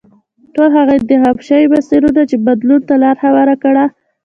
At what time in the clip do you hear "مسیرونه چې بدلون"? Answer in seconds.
1.73-2.81